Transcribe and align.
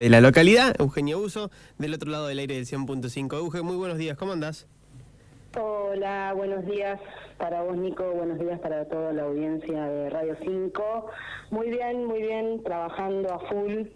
de 0.00 0.10
la 0.10 0.20
localidad, 0.20 0.76
Eugenio 0.78 1.18
Uso, 1.18 1.50
del 1.76 1.92
otro 1.92 2.08
lado 2.08 2.28
del 2.28 2.38
aire 2.38 2.54
del 2.54 2.66
100.5. 2.66 3.36
Eugenio, 3.36 3.64
muy 3.64 3.76
buenos 3.76 3.98
días, 3.98 4.16
¿cómo 4.16 4.30
andás? 4.30 4.68
Hola, 5.56 6.32
buenos 6.36 6.64
días 6.66 7.00
para 7.36 7.62
vos, 7.62 7.76
Nico, 7.76 8.04
buenos 8.12 8.38
días 8.38 8.60
para 8.60 8.84
toda 8.84 9.12
la 9.12 9.24
audiencia 9.24 9.86
de 9.86 10.08
Radio 10.08 10.36
5. 10.40 11.10
Muy 11.50 11.70
bien, 11.70 12.04
muy 12.04 12.22
bien, 12.22 12.62
trabajando 12.62 13.34
a 13.34 13.40
full, 13.48 13.88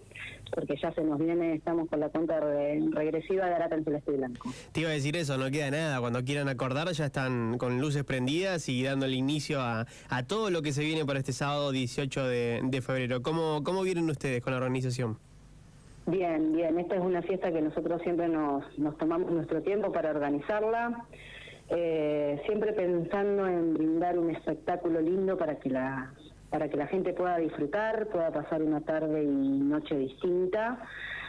porque 0.53 0.75
ya 0.83 0.93
se 0.93 1.05
nos 1.05 1.21
viene, 1.21 1.55
estamos 1.55 1.89
con 1.89 2.01
la 2.01 2.09
cuenta 2.09 2.41
regresiva 2.41 3.47
de 3.47 3.55
Arata 3.55 3.77
en 3.77 3.85
Celeste 3.85 4.11
Blanco. 4.11 4.53
Te 4.73 4.81
iba 4.81 4.91
a 4.91 4.95
decir 4.95 5.17
eso, 5.17 5.39
no 5.39 5.53
queda 5.53 5.71
nada, 5.71 6.01
cuando 6.01 6.25
quieran 6.25 6.49
acordar 6.49 6.91
ya 6.91 7.07
están 7.07 7.59
con 7.59 7.81
luces 7.81 8.03
prendidas 8.03 8.69
y 8.69 8.83
dando 8.83 9.07
el 9.07 9.15
inicio 9.15 9.61
a, 9.61 9.87
todo 10.27 10.51
lo 10.51 10.63
que 10.63 10.73
se 10.73 10.83
viene 10.83 11.05
para 11.05 11.21
este 11.21 11.33
sábado 11.33 11.71
18 11.71 12.27
de, 12.27 12.61
de 12.65 12.83
febrero. 12.83 13.23
¿Cómo, 13.23 13.63
¿Cómo 13.63 13.83
vienen 13.83 14.11
ustedes 14.11 14.43
con 14.43 14.53
la 14.53 14.57
organización? 14.57 15.17
Bien, 16.13 16.53
bien. 16.53 16.79
Esta 16.79 16.97
es 16.97 17.01
una 17.01 17.23
fiesta 17.23 17.51
que 17.51 17.63
nosotros 17.63 18.03
siempre 18.03 18.29
nos, 18.29 18.79
nos 18.79 18.99
tomamos 18.99 19.33
nuestro 19.33 19.63
tiempo 19.63 19.91
para 19.93 20.11
organizarla, 20.11 21.07
eh, 21.71 22.39
siempre 22.45 22.75
pensando 22.75 23.47
en 23.47 23.73
brindar 23.73 24.19
un 24.19 24.29
espectáculo 24.29 25.01
lindo 25.01 25.39
para 25.39 25.59
que 25.59 25.71
la 25.71 26.13
para 26.51 26.69
que 26.69 26.77
la 26.77 26.87
gente 26.87 27.15
pueda 27.15 27.39
disfrutar, 27.39 28.09
pueda 28.09 28.31
pasar 28.31 28.63
una 28.63 28.83
tarde 28.83 29.23
y 29.23 29.27
noche 29.27 29.97
distinta 29.97 30.83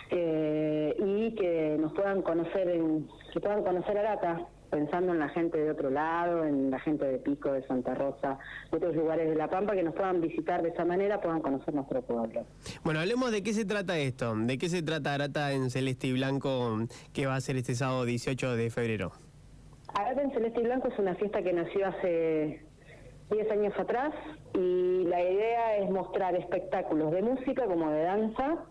eh, 0.10 0.94
y 1.00 1.34
que 1.36 1.78
nos 1.80 1.94
puedan 1.94 2.22
conocer, 2.22 2.68
en, 2.68 3.08
que 3.32 3.40
puedan 3.40 3.64
conocer 3.64 3.98
a 3.98 4.02
Arata 4.02 4.48
pensando 4.74 5.14
en 5.14 5.20
la 5.20 5.30
gente 5.30 5.60
de 5.60 5.70
otro 5.70 5.92
lado, 5.92 6.44
en 6.46 6.72
la 6.72 6.80
gente 6.80 7.06
de 7.06 7.20
Pico, 7.20 7.52
de 7.52 7.62
Santa 7.68 7.94
Rosa, 7.94 8.40
de 8.72 8.78
otros 8.78 8.96
lugares 8.96 9.30
de 9.30 9.36
La 9.36 9.48
Pampa, 9.48 9.76
que 9.76 9.84
nos 9.84 9.94
puedan 9.94 10.20
visitar 10.20 10.64
de 10.64 10.70
esa 10.70 10.84
manera, 10.84 11.22
puedan 11.22 11.42
conocer 11.42 11.76
nuestro 11.76 12.02
pueblo. 12.02 12.44
Bueno, 12.84 13.00
hablemos 13.00 13.32
de 13.32 13.44
qué 13.44 13.54
se 13.54 13.66
trata 13.66 14.00
esto, 14.00 14.36
de 14.36 14.58
qué 14.58 14.70
se 14.70 14.82
trata 14.82 15.14
Arata 15.14 15.52
en 15.52 15.70
Celeste 15.70 16.08
y 16.08 16.14
Blanco, 16.14 16.80
que 17.14 17.28
va 17.28 17.36
a 17.36 17.42
ser 17.42 17.56
este 17.58 17.76
sábado 17.76 18.04
18 18.06 18.56
de 18.56 18.72
febrero. 18.72 19.12
Arata 19.94 20.24
en 20.24 20.32
Celeste 20.32 20.62
y 20.62 20.64
Blanco 20.64 20.88
es 20.88 20.98
una 20.98 21.14
fiesta 21.14 21.44
que 21.44 21.54
nació 21.54 21.88
hace 21.90 22.66
10 23.30 23.52
años 23.52 23.74
atrás 23.78 24.12
y 24.56 25.04
la 25.04 25.22
idea 25.22 25.78
es 25.78 25.90
mostrar 25.92 26.36
espectáculos 26.36 27.12
de 27.12 27.22
música 27.22 27.68
como 27.68 27.92
de 27.92 28.02
danza, 28.02 28.66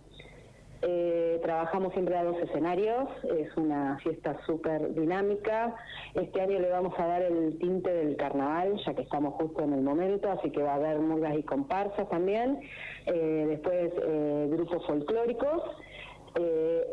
eh, 0.85 1.39
trabajamos 1.43 1.93
siempre 1.93 2.17
a 2.17 2.25
dos 2.25 2.37
escenarios, 2.39 3.09
es 3.39 3.57
una 3.57 3.99
fiesta 3.99 4.37
súper 4.45 4.93
dinámica. 4.95 5.77
Este 6.15 6.41
año 6.41 6.59
le 6.59 6.71
vamos 6.71 6.93
a 6.99 7.07
dar 7.07 7.23
el 7.23 7.57
tinte 7.59 7.93
del 7.93 8.17
carnaval, 8.17 8.81
ya 8.85 8.93
que 8.95 9.03
estamos 9.03 9.35
justo 9.35 9.63
en 9.63 9.75
el 9.75 9.83
momento, 9.83 10.29
así 10.29 10.51
que 10.51 10.61
va 10.61 10.73
a 10.73 10.77
haber 10.77 10.99
murgas 10.99 11.39
y 11.39 11.45
comparsas 11.45 12.09
también. 12.09 12.61
Eh, 13.07 13.47
después 13.49 13.93
eh, 13.97 14.49
grupos 14.51 14.85
folclóricos. 14.87 15.63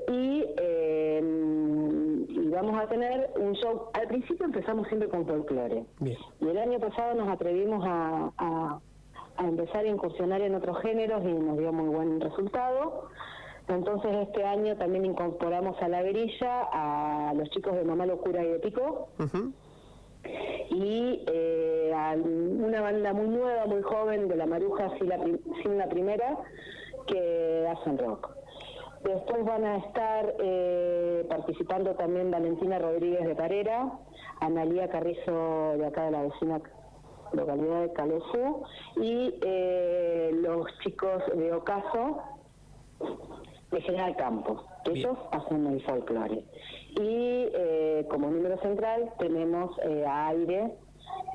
y, 0.07 0.45
vamos 2.51 2.81
a 2.81 2.87
tener 2.87 3.31
un 3.37 3.53
show. 3.53 3.89
Al 3.93 4.07
principio 4.07 4.45
empezamos 4.45 4.87
siempre 4.87 5.07
con 5.07 5.25
folclore. 5.25 5.85
Y 6.01 6.47
el 6.47 6.57
año 6.57 6.79
pasado 6.79 7.15
nos 7.15 7.29
atrevimos 7.29 7.83
a, 7.87 8.79
a 9.37 9.47
empezar 9.47 9.85
a 9.85 9.87
incursionar 9.87 10.41
en 10.41 10.55
otros 10.55 10.79
géneros 10.81 11.23
y 11.23 11.31
nos 11.31 11.57
dio 11.57 11.71
muy 11.71 11.87
buen 11.87 12.19
resultado. 12.19 13.09
Entonces 13.69 14.11
este 14.27 14.43
año 14.43 14.75
también 14.77 15.05
incorporamos 15.05 15.79
a 15.81 15.87
la 15.87 16.01
grilla 16.01 16.67
a 16.71 17.33
los 17.35 17.49
chicos 17.51 17.75
de 17.75 17.83
Mamá 17.83 18.05
Locura 18.05 18.43
y 18.43 18.47
de 18.47 18.59
Pico. 18.59 19.09
Y 20.69 21.23
eh, 21.27 21.93
a 21.95 22.15
una 22.15 22.81
banda 22.81 23.13
muy 23.13 23.27
nueva, 23.27 23.65
muy 23.67 23.81
joven, 23.81 24.27
de 24.27 24.35
la 24.35 24.45
Maruja 24.45 24.89
sin 24.97 25.09
la, 25.09 25.17
sin 25.63 25.77
la 25.77 25.87
primera, 25.87 26.37
que 27.07 27.67
hacen 27.69 27.97
rock. 27.97 28.29
Después 29.03 29.45
van 29.45 29.63
a 29.63 29.77
estar 29.77 30.33
eh, 30.39 31.25
participando 31.29 31.95
también 31.95 32.31
Valentina 32.31 32.79
Rodríguez 32.79 33.25
de 33.25 33.35
Parera, 33.35 33.91
Analía 34.41 34.89
Carrizo 34.89 35.77
de 35.77 35.85
acá 35.85 36.05
de 36.05 36.11
la 36.11 36.23
vecina 36.23 36.61
localidad 37.31 37.81
de 37.81 37.93
Calesú 37.93 38.63
y 38.97 39.35
eh, 39.41 40.31
los 40.33 40.65
chicos 40.79 41.21
de 41.35 41.53
Ocaso 41.53 42.23
de 43.71 43.81
General 43.81 44.15
Campos. 44.15 44.61
Ellos 44.85 45.17
hacen 45.31 45.67
el 45.67 45.81
folclore. 45.83 46.43
Y 46.91 47.47
eh, 47.53 48.05
como 48.09 48.29
número 48.29 48.59
central 48.61 49.11
tenemos 49.19 49.71
eh, 49.83 50.05
a 50.05 50.27
Aire, 50.29 50.73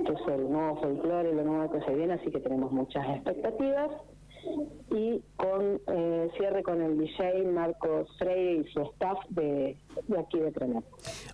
que 0.04 0.12
es 0.12 0.20
el 0.28 0.50
nuevo 0.50 0.80
folclore, 0.80 1.32
lo 1.32 1.44
nuevo 1.44 1.70
que 1.72 1.80
se 1.84 1.94
viene, 1.94 2.14
así 2.14 2.30
que 2.30 2.40
tenemos 2.40 2.72
muchas 2.72 3.06
expectativas. 3.08 3.90
Y 4.90 5.22
con 5.36 5.80
eh, 5.86 6.28
cierre 6.36 6.62
con 6.62 6.82
el 6.82 6.98
DJ 6.98 7.44
Marcos 7.44 8.08
Freire 8.18 8.56
y 8.56 8.72
su 8.72 8.82
staff 8.82 9.18
de, 9.30 9.74
aquí 10.18 10.38
de 10.38 10.52
Trener. 10.52 10.82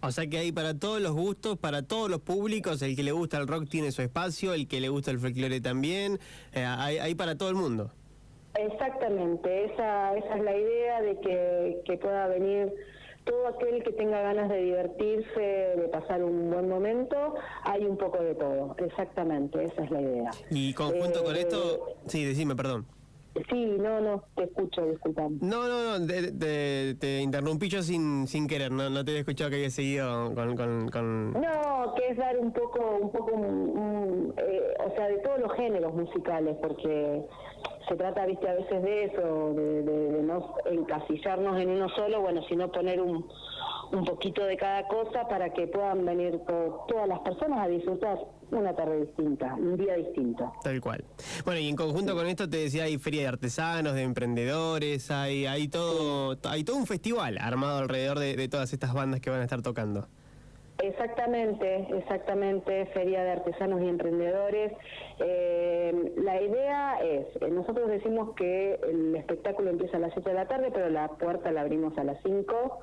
O 0.01 0.13
sea 0.13 0.29
que 0.29 0.39
hay 0.39 0.53
para 0.53 0.79
todos 0.79 1.01
los 1.01 1.13
gustos, 1.13 1.59
para 1.59 1.83
todos 1.83 2.09
los 2.09 2.21
públicos, 2.21 2.81
el 2.83 2.95
que 2.95 3.03
le 3.03 3.11
gusta 3.11 3.39
el 3.39 3.49
rock 3.49 3.69
tiene 3.69 3.91
su 3.91 4.03
espacio, 4.03 4.55
el 4.55 4.69
que 4.69 4.81
le 4.81 4.91
gusta 4.91 5.11
el 5.11 5.19
folclore 5.19 5.61
también, 5.61 6.21
hay, 6.55 6.99
hay 6.99 7.17
para 7.17 7.37
todo 7.37 7.49
el 7.49 7.57
mundo. 7.57 7.91
Exactamente, 8.55 9.65
esa, 9.67 10.17
esa 10.17 10.37
es 10.37 10.43
la 10.43 10.57
idea 10.57 11.03
de 11.03 11.21
que, 11.21 11.83
que 11.85 11.97
pueda 11.97 12.27
venir 12.27 12.73
todo 13.25 13.47
aquel 13.49 13.83
que 13.83 13.93
tenga 13.93 14.21
ganas 14.23 14.49
de 14.49 14.61
divertirse, 14.63 15.41
de 15.41 15.89
pasar 15.93 16.23
un 16.25 16.51
buen 16.51 16.69
momento, 16.69 17.35
hay 17.63 17.85
un 17.85 17.97
poco 17.97 18.19
de 18.23 18.35
todo, 18.35 18.75
exactamente, 18.79 19.65
esa 19.65 19.85
es 19.85 19.91
la 19.91 20.01
idea. 20.01 20.31
Y 20.51 20.75
conjunto 20.75 21.23
con 21.23 21.37
esto, 21.37 21.89
eh, 21.91 21.95
sí, 22.07 22.25
decime, 22.25 22.57
perdón. 22.57 22.87
Sí, 23.49 23.77
no, 23.79 24.01
no, 24.01 24.25
te 24.35 24.45
escucho, 24.45 24.85
disculpame. 24.87 25.39
No, 25.41 25.69
no, 25.69 25.99
no, 25.99 26.07
te, 26.07 27.21
interrumpí 27.21 27.69
yo 27.69 27.81
sin, 27.83 28.27
sin 28.27 28.49
querer, 28.49 28.73
no, 28.73 28.91
no 28.91 29.05
te 29.05 29.13
había 29.13 29.21
escuchado 29.21 29.51
que 29.51 29.57
había 29.57 29.71
seguido 29.71 30.35
con, 30.35 30.89
con, 30.89 31.33
No, 31.33 31.95
que 31.95 32.09
es 32.09 32.17
dar 32.17 32.37
un 32.39 32.53
poco, 32.53 32.99
un 33.01 33.13
poco, 33.13 33.31
eh, 34.37 34.75
o 34.85 34.97
sea, 34.97 35.07
de 35.07 35.19
todos 35.19 35.39
los 35.41 35.53
géneros 35.55 35.95
musicales, 35.95 36.57
porque 36.61 37.25
se 37.89 37.95
trata, 37.97 38.27
viste, 38.27 38.49
a 38.49 38.55
veces 38.55 38.83
de 38.83 39.05
eso, 39.05 39.55
de, 39.55 40.23
no 40.23 40.55
encasillarnos 40.65 41.61
en 41.61 41.71
uno 41.71 41.89
solo, 41.91 42.21
bueno, 42.21 42.43
sino 42.49 42.71
poner 42.71 43.01
un, 43.01 43.29
un 43.93 44.05
poquito 44.05 44.45
de 44.45 44.57
cada 44.57 44.87
cosa 44.89 45.29
para 45.29 45.53
que 45.53 45.67
puedan 45.67 46.05
venir 46.05 46.41
todas 46.47 47.09
las 47.09 47.21
personas 47.21 47.61
a 47.61 47.69
disfrutar 47.69 48.19
una 48.51 48.75
tarde 48.75 49.07
distinta, 49.07 49.55
un 49.55 49.77
día 49.77 49.95
distinto. 49.95 50.53
Tal 50.63 50.81
cual. 50.81 51.05
Bueno, 51.45 51.61
y 51.61 51.69
en 51.69 51.77
conjunto 51.77 52.15
con 52.15 52.27
esto 52.27 52.49
te 52.49 52.59
decía, 52.59 52.85
hay 52.85 52.99
feria 52.99 53.23
de 53.23 53.29
artesanos, 53.29 53.95
de 53.95 54.03
emprendedores, 54.03 55.11
hay, 55.11 55.47
hay 55.47 55.69
todo, 55.69 56.37
hay 56.45 56.65
todo 56.65 56.77
un 56.77 56.87
festival 56.87 57.39
armado 57.39 57.79
alrededor 57.79 58.19
de 58.19 58.49
todas 58.49 58.73
estas 58.73 58.93
bandas 58.93 59.21
que 59.21 59.31
van 59.31 59.41
a 59.41 59.45
estar 59.45 59.63
tocando. 59.63 60.09
Exactamente, 60.83 61.87
exactamente, 61.95 62.87
Feria 62.87 63.23
de 63.23 63.31
Artesanos 63.33 63.83
y 63.83 63.89
Emprendedores. 63.89 64.73
Eh, 65.19 66.13
la 66.17 66.41
idea 66.41 66.99
es, 67.03 67.27
eh, 67.41 67.51
nosotros 67.51 67.89
decimos 67.89 68.35
que 68.35 68.81
el 68.89 69.15
espectáculo 69.15 69.71
empieza 69.71 69.99
a 69.99 70.01
las 70.01 70.13
7 70.15 70.31
de 70.31 70.35
la 70.35 70.47
tarde, 70.47 70.71
pero 70.73 70.89
la 70.89 71.09
puerta 71.09 71.53
la 71.53 71.63
abrimos 71.63 71.97
a 71.99 72.05
las 72.05 72.19
5. 72.23 72.81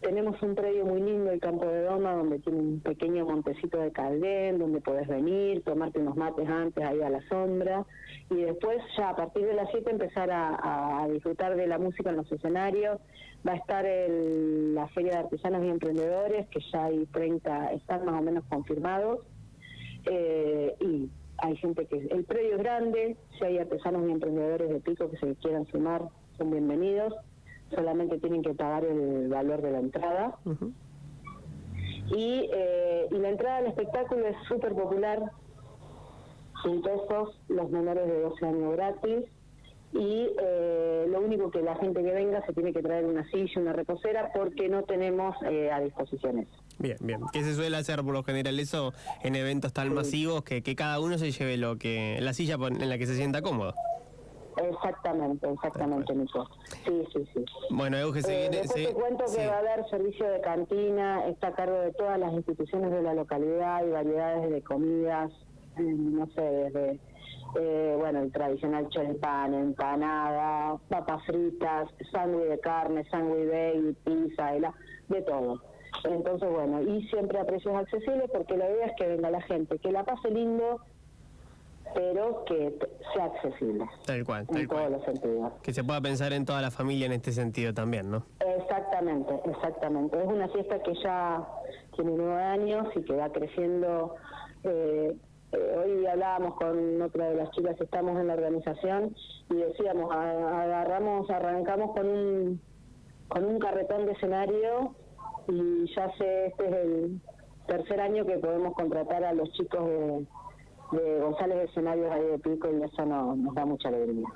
Tenemos 0.00 0.40
un 0.42 0.54
predio 0.54 0.84
muy 0.84 1.00
lindo, 1.00 1.30
el 1.30 1.40
Campo 1.40 1.66
de 1.66 1.82
Doma, 1.82 2.12
donde 2.12 2.38
tiene 2.38 2.58
un 2.58 2.80
pequeño 2.80 3.24
montecito 3.24 3.78
de 3.78 3.92
caldén, 3.92 4.58
donde 4.58 4.80
podés 4.80 5.08
venir, 5.08 5.62
tomarte 5.62 5.98
unos 5.98 6.16
mates 6.16 6.48
antes 6.48 6.84
ahí 6.84 7.00
a 7.02 7.10
la 7.10 7.26
sombra, 7.28 7.84
y 8.30 8.36
después 8.36 8.78
ya 8.96 9.10
a 9.10 9.16
partir 9.16 9.46
de 9.46 9.54
las 9.54 9.70
7 9.70 9.90
empezar 9.90 10.30
a 10.30 11.08
disfrutar 11.10 11.56
de 11.56 11.66
la 11.66 11.78
música 11.78 12.10
en 12.10 12.16
los 12.16 12.30
escenarios. 12.30 13.00
Va 13.46 13.52
a 13.52 13.56
estar 13.56 13.86
el, 13.86 14.74
la 14.74 14.88
Feria 14.88 15.12
de 15.12 15.18
Artesanos 15.18 15.64
y 15.64 15.68
Emprendedores, 15.68 16.48
que 16.48 16.60
ya 16.72 16.86
hay 16.86 17.06
30, 17.06 17.72
están 17.72 18.04
más 18.04 18.20
o 18.20 18.22
menos 18.22 18.44
confirmados, 18.48 19.20
eh, 20.06 20.74
y 20.80 21.08
hay 21.38 21.56
gente 21.56 21.86
que... 21.86 21.96
El 21.96 22.24
predio 22.24 22.56
es 22.56 22.58
grande, 22.58 23.16
si 23.38 23.44
hay 23.44 23.58
artesanos 23.58 24.08
y 24.08 24.12
emprendedores 24.12 24.68
de 24.68 24.80
pico 24.80 25.10
que 25.10 25.16
se 25.18 25.34
quieran 25.36 25.66
sumar, 25.66 26.02
son 26.38 26.50
bienvenidos, 26.50 27.14
solamente 27.70 28.18
tienen 28.18 28.42
que 28.42 28.54
pagar 28.54 28.84
el 28.84 29.28
valor 29.28 29.62
de 29.62 29.70
la 29.70 29.78
entrada. 29.78 30.38
y, 32.14 32.48
eh, 32.52 33.08
y 33.10 33.18
la 33.18 33.30
entrada 33.30 33.58
al 33.58 33.66
espectáculo 33.66 34.26
es 34.26 34.36
súper 34.48 34.74
popular, 34.74 35.32
100 36.62 36.82
pesos, 36.82 37.40
los 37.48 37.70
menores 37.70 38.06
de 38.06 38.20
12 38.20 38.46
años 38.46 38.72
gratis, 38.72 39.24
y 39.92 40.28
eh, 40.42 41.06
lo 41.08 41.20
único 41.20 41.50
que 41.50 41.62
la 41.62 41.76
gente 41.76 42.02
que 42.02 42.12
venga 42.12 42.44
se 42.44 42.52
tiene 42.52 42.72
que 42.72 42.82
traer 42.82 43.06
una 43.06 43.24
silla, 43.30 43.60
una 43.60 43.72
reposera, 43.72 44.30
porque 44.34 44.68
no 44.68 44.82
tenemos 44.82 45.36
eh, 45.48 45.70
a 45.70 45.80
disposición 45.80 46.40
eso. 46.40 46.50
Bien, 46.78 46.96
bien. 47.00 47.20
¿Qué 47.32 47.42
se 47.42 47.54
suele 47.54 47.76
hacer 47.76 48.02
por 48.02 48.12
lo 48.12 48.22
general 48.22 48.58
eso 48.58 48.92
en 49.22 49.36
eventos 49.36 49.72
tan 49.72 49.94
masivos 49.94 50.44
que, 50.44 50.62
que 50.62 50.76
cada 50.76 51.00
uno 51.00 51.18
se 51.18 51.30
lleve 51.30 51.56
lo 51.56 51.78
que 51.78 52.18
la 52.20 52.34
silla 52.34 52.56
en 52.60 52.88
la 52.88 52.98
que 52.98 53.06
se 53.06 53.14
sienta 53.14 53.42
cómodo? 53.42 53.74
Exactamente, 54.56 55.50
exactamente, 55.50 56.14
Nico. 56.14 56.48
Sí, 56.84 57.06
sí, 57.12 57.28
sí. 57.34 57.44
Bueno, 57.70 57.98
Euge, 57.98 58.22
se 58.22 58.46
eh, 58.46 58.50
te 58.50 58.92
cuento 58.94 59.24
que 59.34 59.46
va 59.46 59.56
a 59.56 59.58
haber 59.58 59.88
servicio 59.90 60.26
de 60.28 60.40
cantina, 60.40 61.26
está 61.26 61.48
a 61.48 61.54
cargo 61.54 61.78
de 61.80 61.92
todas 61.92 62.18
las 62.18 62.32
instituciones 62.32 62.90
de 62.90 63.02
la 63.02 63.14
localidad 63.14 63.84
y 63.84 63.90
variedades 63.90 64.50
de 64.50 64.62
comidas, 64.62 65.30
no 65.76 66.26
sé, 66.28 66.40
desde 66.40 67.00
eh, 67.58 67.94
bueno, 67.98 68.20
el 68.20 68.32
tradicional 68.32 68.88
choripán, 68.88 69.54
empanada, 69.54 70.76
papas 70.88 71.24
fritas, 71.26 71.88
sándwich 72.10 72.48
de 72.48 72.60
carne, 72.60 73.04
sándwich 73.10 73.46
de 73.46 73.94
pizza, 74.04 74.52
de 75.08 75.22
todo. 75.22 75.62
Entonces, 76.04 76.50
bueno, 76.50 76.82
y 76.82 77.06
siempre 77.08 77.38
a 77.38 77.44
precios 77.44 77.74
accesibles 77.74 78.30
porque 78.32 78.56
la 78.56 78.68
idea 78.68 78.86
es 78.86 78.92
que 78.96 79.06
venga 79.06 79.30
la 79.30 79.40
gente, 79.42 79.78
que 79.78 79.92
la 79.92 80.04
pase 80.04 80.30
lindo, 80.30 80.80
pero 81.96 82.44
que 82.44 82.78
sea 83.14 83.24
accesible. 83.24 83.86
Tal 84.04 84.22
cual, 84.22 84.46
tal 84.46 84.60
en 84.60 84.68
todos 84.68 84.90
los 84.90 85.04
sentidos. 85.04 85.52
Que 85.62 85.72
se 85.72 85.82
pueda 85.82 85.98
pensar 86.02 86.34
en 86.34 86.44
toda 86.44 86.60
la 86.60 86.70
familia 86.70 87.06
en 87.06 87.12
este 87.12 87.32
sentido 87.32 87.72
también, 87.72 88.10
¿no? 88.10 88.22
Exactamente, 88.38 89.40
exactamente. 89.46 90.18
Es 90.22 90.26
una 90.26 90.46
fiesta 90.48 90.78
que 90.82 90.94
ya 91.02 91.42
tiene 91.94 92.12
nueve 92.14 92.42
años 92.42 92.88
y 92.94 93.02
que 93.02 93.14
va 93.14 93.30
creciendo. 93.32 94.14
Eh, 94.64 95.16
eh, 95.52 95.76
hoy 95.82 96.06
hablábamos 96.06 96.56
con 96.56 97.00
otra 97.00 97.30
de 97.30 97.36
las 97.36 97.50
chicas 97.52 97.80
estamos 97.80 98.20
en 98.20 98.26
la 98.26 98.34
organización 98.34 99.16
y 99.48 99.54
decíamos, 99.54 100.14
agarramos, 100.14 101.30
arrancamos 101.30 101.92
con 101.92 102.06
un, 102.06 102.60
con 103.28 103.44
un 103.46 103.58
carretón 103.58 104.04
de 104.04 104.12
escenario 104.12 104.94
y 105.48 105.86
ya 105.94 106.10
sé, 106.18 106.48
este 106.48 106.68
es 106.68 106.74
el 106.74 107.20
tercer 107.66 108.00
año 108.00 108.26
que 108.26 108.36
podemos 108.38 108.74
contratar 108.74 109.24
a 109.24 109.32
los 109.32 109.50
chicos 109.52 109.88
de 109.88 110.26
de 110.92 111.20
González 111.20 111.68
Escenarios 111.68 112.10
ahí 112.12 112.24
de 112.24 112.38
Pico 112.38 112.68
y 112.70 112.82
eso 112.82 113.04
nos 113.04 113.54
da 113.54 113.64
mucha 113.64 113.88
alegría. 113.88 114.26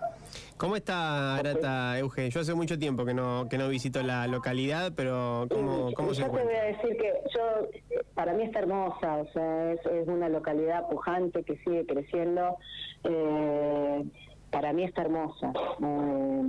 ¿Cómo 0.57 0.77
está 0.77 1.37
Arata, 1.37 1.99
Eugen? 1.99 2.31
Yo 2.31 2.41
hace 2.41 2.55
mucho 2.55 2.79
tiempo 2.79 3.05
que 3.05 3.15
no 3.15 3.49
que 3.49 3.57
no 3.57 3.69
visito 3.69 4.03
la 4.03 4.27
localidad, 4.27 4.93
pero 4.95 5.47
¿cómo, 5.51 5.93
cómo 5.95 6.15
se 6.15 6.23
encuentra? 6.23 6.43
Yo 6.43 6.49
te 6.49 6.55
voy 6.55 6.55
a 6.55 6.77
decir 6.77 6.97
que 6.97 7.13
yo, 7.35 8.03
para 8.15 8.35
mí 8.35 8.43
está 8.45 8.59
hermosa, 8.61 9.17
o 9.17 9.33
sea, 9.33 9.73
es, 9.73 9.81
una 10.07 10.29
localidad 10.29 10.89
pujante 10.89 11.43
que 11.45 11.57
sigue 11.59 11.87
creciendo. 11.87 12.57
Eh, 13.05 14.05
para 14.51 14.73
mí 14.73 14.85
está 14.85 15.03
hermosa. 15.03 15.53
Eh, 15.83 16.43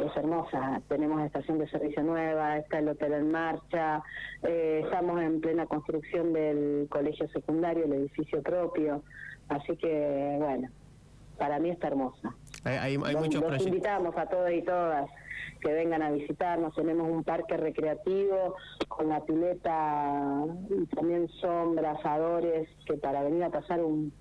es 0.00 0.16
hermosa. 0.16 0.80
Tenemos 0.88 1.22
estación 1.22 1.58
de 1.58 1.68
servicio 1.68 2.02
nueva, 2.02 2.58
está 2.58 2.78
el 2.78 2.88
hotel 2.88 3.12
en 3.14 3.30
marcha, 3.30 4.02
eh, 4.42 4.82
estamos 4.84 5.20
en 5.22 5.40
plena 5.40 5.66
construcción 5.66 6.32
del 6.32 6.86
colegio 6.90 7.28
secundario, 7.28 7.84
el 7.84 7.92
edificio 7.94 8.42
propio. 8.42 9.02
Así 9.48 9.76
que, 9.76 10.36
bueno, 10.38 10.68
para 11.38 11.58
mí 11.58 11.70
está 11.70 11.88
hermosa. 11.88 12.34
Hay, 12.64 12.96
muchos 12.98 13.42
los 13.42 13.66
invitamos 13.66 14.16
a 14.16 14.26
todos 14.26 14.50
y 14.50 14.62
todas 14.62 15.10
que 15.60 15.72
vengan 15.72 16.02
a 16.02 16.10
visitarnos. 16.10 16.74
Tenemos 16.74 17.08
un 17.08 17.24
parque 17.24 17.56
recreativo 17.56 18.56
con 18.88 19.08
la 19.08 19.20
pileta 19.24 20.44
y 20.70 20.86
también 20.86 21.28
sombras, 21.40 21.98
asadores, 21.98 22.68
que 22.86 22.94
para 22.94 23.22
venir 23.22 23.44
a 23.44 23.50
pasar 23.50 23.80
un, 23.82 24.12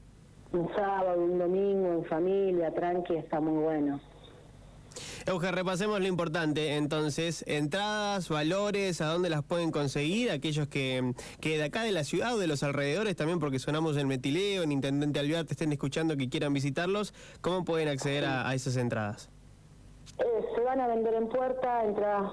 un 0.51 0.73
sábado, 0.73 1.21
un 1.21 1.37
domingo 1.37 1.93
en 1.93 2.05
familia, 2.05 2.73
tranqui, 2.73 3.15
está 3.15 3.39
muy 3.39 3.63
bueno. 3.63 3.99
Euge, 5.25 5.51
repasemos 5.51 5.99
lo 5.99 6.07
importante. 6.07 6.75
Entonces, 6.75 7.43
entradas, 7.47 8.29
valores, 8.29 9.01
a 9.01 9.07
dónde 9.07 9.29
las 9.29 9.43
pueden 9.43 9.71
conseguir, 9.71 10.31
aquellos 10.31 10.67
que, 10.67 11.13
que 11.39 11.57
de 11.57 11.63
acá 11.63 11.83
de 11.83 11.91
la 11.91 12.03
ciudad 12.03 12.35
o 12.35 12.37
de 12.37 12.47
los 12.47 12.63
alrededores 12.63 13.15
también, 13.15 13.39
porque 13.39 13.59
sonamos 13.59 13.97
en 13.97 14.07
Metileo, 14.07 14.63
en 14.63 14.71
Intendente 14.71 15.19
Alvear, 15.19 15.45
te 15.45 15.53
estén 15.53 15.71
escuchando 15.71 16.17
que 16.17 16.29
quieran 16.29 16.53
visitarlos, 16.53 17.13
¿cómo 17.41 17.63
pueden 17.63 17.87
acceder 17.87 18.25
a, 18.25 18.53
esas 18.53 18.75
entradas? 18.77 19.29
Eh, 20.19 20.23
se 20.55 20.61
van 20.61 20.79
a 20.79 20.87
vender 20.87 21.13
en 21.13 21.29
puerta, 21.29 21.85
entradas 21.85 22.31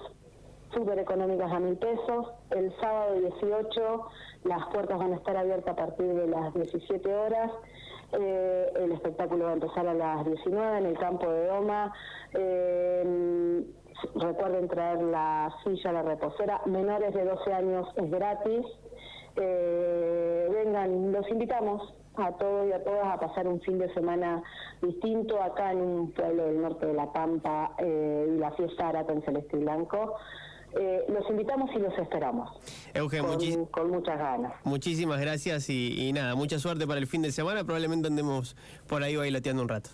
súper 0.73 0.99
económicas 0.99 1.51
a 1.51 1.61
mil 1.61 1.77
pesos. 1.77 2.33
El 2.51 2.73
sábado 2.81 3.15
18 3.15 4.09
las 4.45 4.67
puertas 4.69 4.99
van 4.99 5.13
a 5.13 5.17
estar 5.17 5.37
abiertas 5.37 5.73
a 5.73 5.77
partir 5.77 6.15
de 6.15 6.27
las 6.27 6.55
17 6.55 7.15
horas. 7.15 7.51
Eh, 8.13 8.73
el 8.77 8.93
espectáculo 8.93 9.45
va 9.45 9.51
a 9.51 9.55
empezar 9.55 9.87
a 9.87 9.95
las 9.95 10.25
19 10.25 10.79
en 10.79 10.87
el 10.87 10.99
campo 10.99 11.31
de 11.31 11.47
Doma. 11.47 11.93
Eh, 12.33 13.65
recuerden 14.15 14.69
traer 14.69 15.03
la 15.03 15.55
silla, 15.63 15.93
la 15.93 16.03
reposera. 16.03 16.61
Menores 16.67 17.15
de 17.15 17.25
12 17.25 17.53
años 17.53 17.89
es 17.97 18.11
gratis. 18.11 18.67
Eh, 19.37 20.49
vengan, 20.51 21.13
los 21.13 21.29
invitamos 21.31 21.95
a 22.17 22.33
todos 22.33 22.69
y 22.69 22.73
a 22.73 22.83
todas 22.83 23.07
a 23.07 23.21
pasar 23.21 23.47
un 23.47 23.61
fin 23.61 23.79
de 23.79 23.93
semana 23.95 24.43
distinto 24.83 25.41
acá 25.41 25.71
en 25.71 25.81
un 25.81 26.11
pueblo 26.11 26.47
del 26.47 26.61
norte 26.61 26.87
de 26.87 26.95
La 26.95 27.13
Pampa 27.13 27.73
y 27.79 28.37
la 28.39 28.51
fiesta 28.53 28.89
Arata 28.89 29.13
en 29.13 29.23
Celeste 29.23 29.57
y 29.57 29.61
Blanco. 29.61 30.17
Eh, 30.79 31.05
los 31.09 31.29
invitamos 31.29 31.71
y 31.75 31.79
los 31.79 31.97
esperamos. 31.99 32.51
Eugen, 32.95 33.25
con, 33.67 33.91
muchas 33.91 34.19
ganas. 34.19 34.53
Muchísimas 34.65 35.21
gracias 35.21 35.69
y, 35.69 36.09
y, 36.09 36.13
nada, 36.13 36.35
mucha 36.35 36.59
suerte 36.59 36.87
para 36.87 37.01
el 37.01 37.07
fin 37.07 37.23
de 37.23 37.33
semana. 37.33 37.65
Probablemente 37.65 38.09
andemos 38.09 38.57
por 38.87 39.03
ahí 39.03 39.17
bailoteando 39.17 39.63
un 39.63 39.69
rato. 39.69 39.91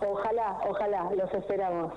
Ojalá, 0.00 0.58
ojalá, 0.66 1.10
los 1.14 1.32
esperamos. 1.34 1.92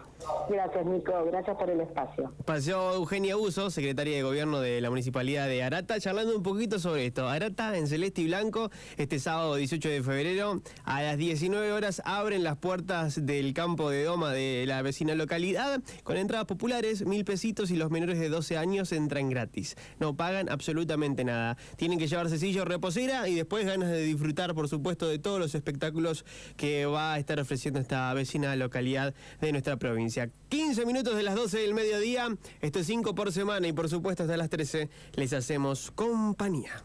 Gracias, 0.49 0.85
Nico. 0.85 1.25
Gracias 1.25 1.57
por 1.57 1.69
el 1.69 1.81
espacio. 1.81 2.33
Pasó 2.45 2.95
Eugenia 2.95 3.37
Uso, 3.37 3.69
secretaria 3.69 4.15
de 4.15 4.23
Gobierno 4.23 4.59
de 4.59 4.81
la 4.81 4.89
Municipalidad 4.89 5.47
de 5.47 5.63
Arata, 5.63 5.99
charlando 5.99 6.35
un 6.35 6.43
poquito 6.43 6.79
sobre 6.79 7.05
esto. 7.05 7.27
Arata 7.27 7.77
en 7.77 7.87
celeste 7.87 8.21
y 8.21 8.25
blanco, 8.25 8.69
este 8.97 9.19
sábado 9.19 9.55
18 9.55 9.89
de 9.89 10.03
febrero, 10.03 10.61
a 10.83 11.01
las 11.01 11.17
19 11.17 11.71
horas 11.71 12.01
abren 12.05 12.43
las 12.43 12.57
puertas 12.57 13.25
del 13.25 13.53
campo 13.53 13.89
de 13.89 14.03
Doma 14.03 14.31
de 14.31 14.65
la 14.67 14.81
vecina 14.81 15.15
localidad 15.15 15.81
con 16.03 16.17
entradas 16.17 16.45
populares, 16.45 17.05
mil 17.05 17.25
pesitos 17.25 17.71
y 17.71 17.75
los 17.75 17.91
menores 17.91 18.19
de 18.19 18.29
12 18.29 18.57
años 18.57 18.91
entran 18.91 19.29
gratis. 19.29 19.75
No 19.99 20.15
pagan 20.15 20.49
absolutamente 20.49 21.23
nada. 21.23 21.57
Tienen 21.77 21.99
que 21.99 22.07
llevarse 22.07 22.37
sillo 22.37 22.65
reposera 22.65 23.27
y 23.27 23.35
después 23.35 23.65
ganas 23.65 23.89
de 23.89 24.01
disfrutar, 24.03 24.53
por 24.53 24.67
supuesto, 24.67 25.07
de 25.07 25.19
todos 25.19 25.39
los 25.39 25.55
espectáculos 25.55 26.25
que 26.57 26.85
va 26.85 27.13
a 27.13 27.19
estar 27.19 27.39
ofreciendo 27.39 27.79
esta 27.79 28.13
vecina 28.13 28.55
localidad 28.55 29.13
de 29.41 29.51
nuestra 29.51 29.77
provincia. 30.13 30.29
15 30.49 30.85
minutos 30.85 31.15
de 31.15 31.23
las 31.23 31.35
12 31.35 31.59
del 31.59 31.73
mediodía. 31.73 32.35
Esto 32.61 32.79
es 32.79 32.87
5 32.87 33.15
por 33.15 33.31
semana 33.31 33.67
y 33.67 33.73
por 33.73 33.89
supuesto 33.89 34.23
hasta 34.23 34.37
las 34.37 34.49
13 34.49 34.89
les 35.15 35.33
hacemos 35.33 35.91
compañía. 35.91 36.83